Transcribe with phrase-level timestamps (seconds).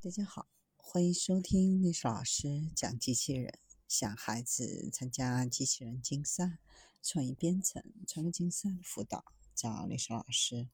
[0.00, 0.46] 大家好，
[0.76, 3.58] 欢迎收听历史老师讲机器人。
[3.88, 6.58] 想孩子参加机器人竞赛、
[7.02, 9.24] 创意编程、创客竞赛的辅导，
[9.56, 10.68] 找历史老师。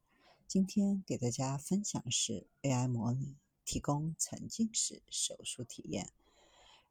[0.47, 6.11] 今天给大家分享的是 AI 模拟，提供沉浸式手术体验。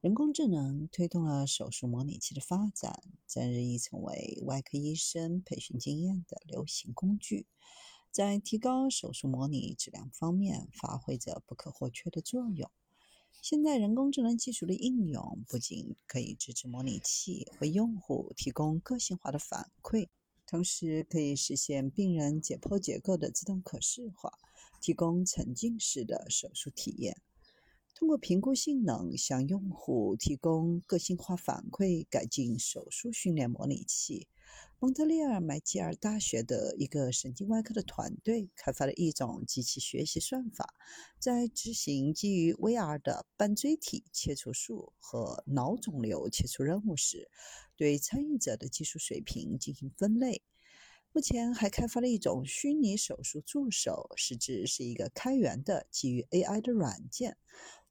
[0.02, 7.46] 人工智能推动了手术模拟器的发展，正日益成为外科医生培训经验的流行工具。
[8.14, 12.70] 在提高手术模拟质量方面发挥着不可或缺的作用。
[13.42, 20.10] 现在，人工智能技术的应用不仅可以支持模拟器为用户提供个性化的反馈，
[20.46, 24.38] 同时可以实现病人解剖结构的自动可视化，
[24.80, 27.20] 提供沉浸式的手术体验。
[27.96, 34.28] 通过评估性能，向用户提供个性化反馈，改进手术训练模拟器。
[34.80, 40.74] 蒙特利尔麦吉尔大学的一个神经外科的团队开发了一种机器学习算法，
[41.20, 47.30] 在执行基于 VR 的半椎体切除术和脑肿瘤切除任务时，
[47.78, 50.42] 对参与者的技术水平进行分类。
[51.14, 57.38] 目前还开发了一种虚拟手术助手，实质是一个开源的基于 AI 的软件。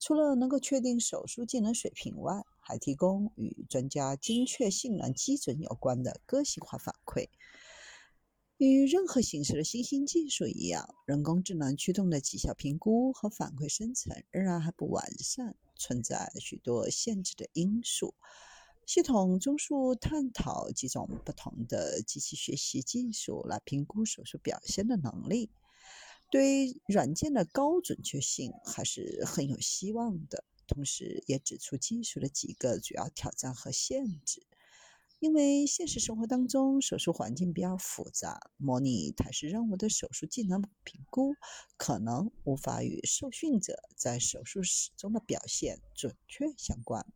[0.00, 7.28] 除了能够确定手术技能水平外，还提供与专家精确性能基准有关的个性化反馈。
[8.58, 18.14] 与任何形式的新兴技术一样，人工智能驱动的绩效评估和反馈生成仍然还不完善，存在许多限制的因素。
[18.86, 25.50] 系统综述探讨几种不同的机器学习技术来评估手术表现的能力，
[26.30, 30.44] 对软件的高准确性还是很有希望的。
[30.72, 34.46] 同时，也指出技术的几个主要挑战和限制。
[35.18, 41.34] 因为现实生活当中手术环境比较复杂，模拟台式任务的手术技能评估
[41.76, 47.06] 可能无法与受训者在手术室中的表现准确相关。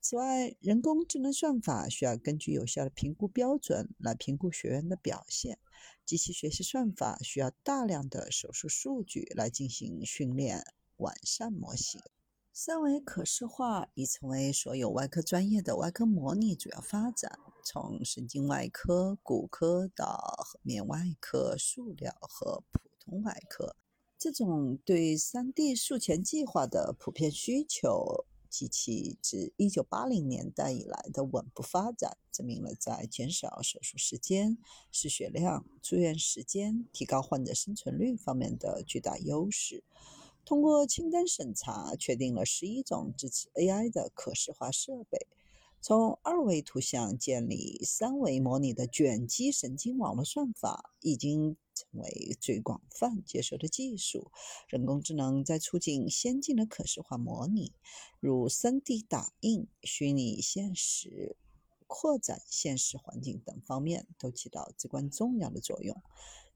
[0.00, 5.58] 此外，人工智能算法需要根据有效的评估标准来评估学员的表现。
[6.04, 10.62] 机器学习算法需要大量的手术数据来进行训练，
[10.98, 12.00] 完善模型。
[12.56, 23.74] 三维可视化已成为所有外科专业的外科模拟主要发展，从神经外科、骨科到颌面外科、塑料和普通外科，
[24.16, 28.24] 这种对 3D 术前计划的普遍需求。
[28.48, 34.58] 及其自1980年代以来的稳步发展，证明了在减少手术时间、
[34.92, 39.82] 失血量、住院时间、提高患者生存率方面的巨大优势。
[40.44, 45.26] 通过清单审查，确定了十一种支持 AI 的可视化设备。
[45.80, 51.56] 从二维图像建立三维模拟的卷积神经网络算法，已经。
[51.76, 54.30] 成为最广泛接受的技术。
[54.68, 57.72] 人工智能在促进先进的可视化模拟，
[58.20, 61.36] 如 3D 打印、虚拟现实、
[61.88, 66.00] 扩展现实环境等方面，都起到至关重要的作用。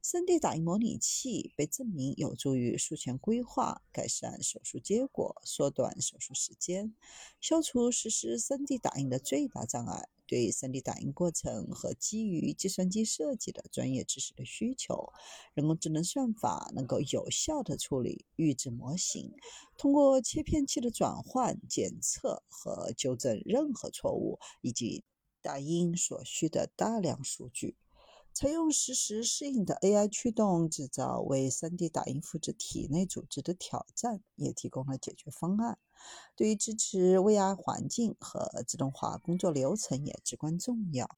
[0.03, 6.95] 3D 打印模拟器被证明有助于术前规划、改善手术结果、缩短手术时间、
[7.41, 10.09] 消除实施 3D 打印的最大障碍。
[10.27, 15.11] 对 3D 打印过程和基于计算机设计的专业知识的需求，
[15.55, 19.33] 人工智能算法能够有效地处理预制模型，
[19.79, 25.03] 通过切片器的转换检测和纠正任何错误，以及
[25.41, 27.77] 打印所需的大量数据。
[28.41, 35.77] 采用实时适应的 AI 驱动制造，为 3D 打印复制体内组织的挑战也提供了解决方案。
[36.37, 41.11] 对于支持 VR 环境和自动化工作流程也至关重要。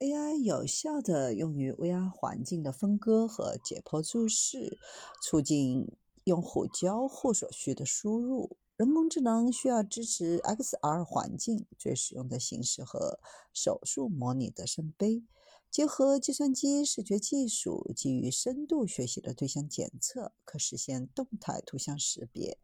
[0.00, 4.76] AI 有效地用于 VR 环境的分割和解剖注释，
[5.22, 8.56] 促进用户交互所需的输入。
[8.76, 13.20] 人工智能需要支持 XR 环境，最实用的形式和
[13.52, 15.22] 手术模拟的圣杯。
[15.70, 22.58] 结合计算机视觉技术，基于深度学习的对象检测，可实现动态图像识别。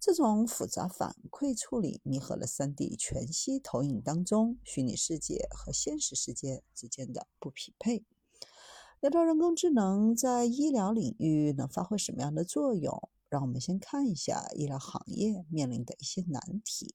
[0.00, 8.04] 这种复杂反馈处理弥合了 3D 全息投影当中虚拟世界和现实世界之间的不匹配。
[9.00, 16.94] 聊到人工智能在医疗领域能发挥什么样的作用，让我们先看一下医疗行业面临的一些难题。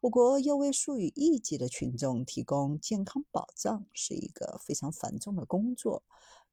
[0.00, 6.02] 我国要为数以亿计的群众提供健康保障，是一个非常繁重的工作。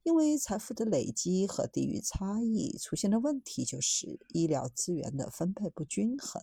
[0.02, 6.42] 因为财富的累积和地域差异，出现的问题就是医疗资源的分配不均衡。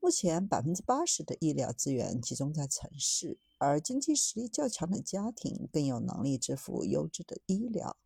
[0.00, 7.96] 目前，百分之八十的医疗资源集中在城市，而经济实力较强的家庭更有能力支付优质的医疗。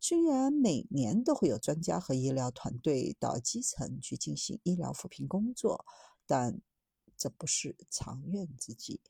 [0.00, 5.84] 虽然每年都会有专家和医疗团队到基层去进行医疗扶贫工作，
[6.26, 6.62] 但
[7.18, 9.02] 这不是长远之计。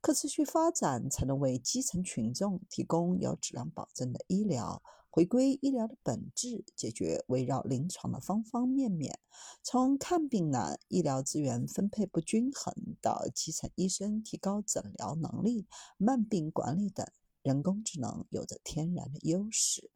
[0.00, 4.82] 可持续发展才能为基层群众提供有质量保证的医疗。
[5.10, 9.18] 回归医疗的本质，解决围绕临床的方方面面，
[9.62, 12.72] 从看病难、医疗资源分配不均衡
[13.02, 15.66] 到基层医生提高诊疗能力、
[15.96, 17.06] 慢病管理等，
[17.42, 19.90] 人工智能有着天然的优势。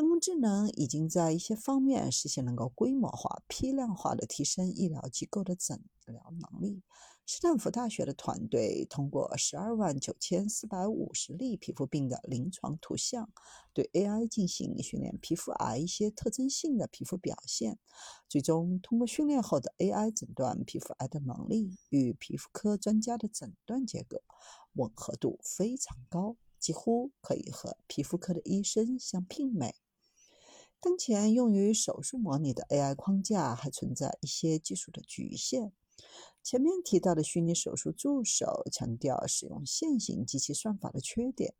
[0.00, 6.82] 人工智能已经在一些方面实现能够规模化、批量化的提升医疗机构的诊疗能力。
[7.26, 13.30] 斯坦福大学的团队通过十二万九千四百五十例皮肤病的临床图像，
[13.74, 17.78] 对 AI 进行训练皮肤癌一些特征性的皮肤表现，
[18.26, 24.22] 最终通过训练后的 AI 诊断皮肤癌的能力与皮肤科专家的诊断结果
[24.72, 29.74] 吻合度非常高，几乎可以和皮肤科的医生相媲美。
[30.80, 35.72] 当前用于手术模拟的 AI 框架还存在一些技术的局限。
[36.42, 41.54] 前面提到的虚拟手术助手强调使用线性机器算法的缺点，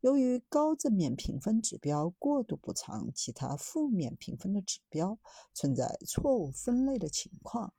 [0.00, 5.18] 由于高正面评分指标过度补偿其他负面评分的指标，
[5.52, 7.74] 存在错误分类的情况。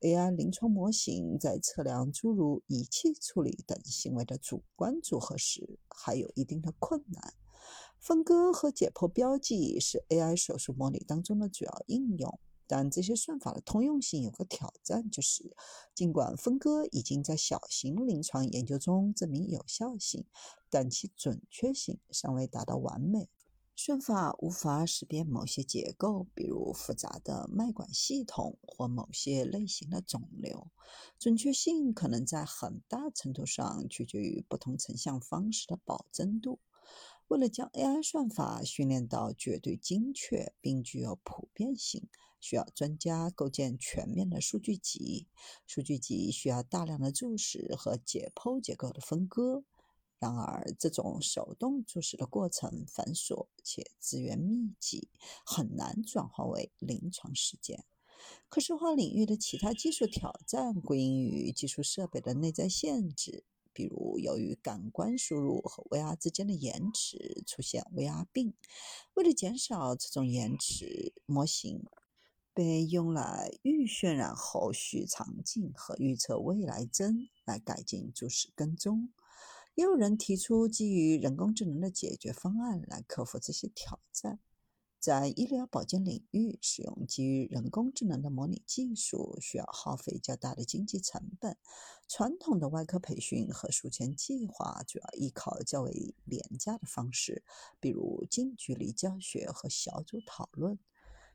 [0.00, 7.32] AI 临床模型在测量诸如仪器处理等行为的主观组合时，还有一定的困难。
[8.02, 12.40] 分割和解剖标记是 AI 手术模拟当中的主要应用。
[12.66, 15.54] 但这些算法的通用性有个挑战，就是
[15.94, 20.24] 尽管分割已经在小型临床研究中证明有效性，
[20.68, 23.28] 但其准确性尚未达到完美。
[23.76, 30.72] 算法无法识别某些结构，比如复杂的脉管系统或某些类型的肿瘤。
[31.20, 36.58] 准确性可能在很大程度上取决于不同成像方式的保真度。
[37.32, 42.06] 为了将 AI 算法训练到绝对精确并具有普遍性，
[42.38, 45.28] 需要专家构建全面的数据集。
[45.66, 49.64] 数据集需要大量的注释和解剖结构的分割。
[50.18, 55.08] 然而，这种手动注释的过程繁琐且资源密集，
[55.46, 57.86] 很难转化为临床实践。
[58.50, 63.44] 可视化领域的其他技术挑战归因于技术设备的内在限制。
[63.72, 68.54] 比如，由于感官输入和 VR 之间的延迟出现 VR 病。
[69.14, 71.84] 为了减少这种延迟，模型
[72.54, 79.12] 被用来预渲染后续场景和预测未来帧，来改进注视跟踪。
[79.74, 84.38] 也有人提出基于人工智能的解决方案来克服这些挑战。
[85.02, 91.56] 在医疗保健领域，使用基于人工智能的模拟技术需要耗费较大的经济成本。
[92.06, 97.42] 传统的外科培训和术前计划主要依靠较为廉价的方式，
[97.80, 100.78] 比如近距离教学和小组讨论。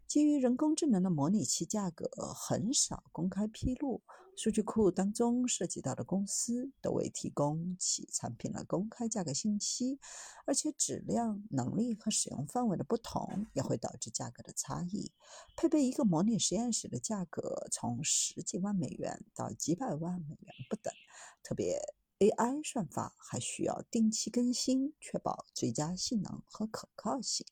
[0.07, 4.01] 基于人工智能的模拟器价格很少公开披露，
[4.37, 9.99] 数据库当中涉及到的公司都未提供其产品的公开价格信息，
[10.45, 15.11] 而且质量、能力和使用范围的不同也会导致价格的差异。
[15.55, 20.93] 配备一个模拟实验室的价格从十几万美元到几百万美元不等，
[21.41, 21.81] 特别
[22.19, 27.47] AI 算法还需要定期更新，确保最佳性能和可靠性。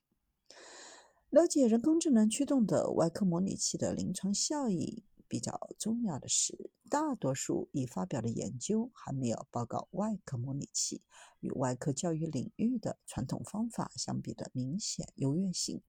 [1.31, 11.02] 了解人工智能驱动的外科模拟器的临床效益比较重要的是，大多数已发表的研究还没有报告外科模拟器
[11.40, 15.81] 与外科教育领域的传统方法相比的明显优越性。